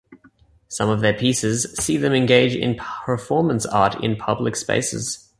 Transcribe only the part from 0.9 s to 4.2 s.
their pieces see them engage in performance art in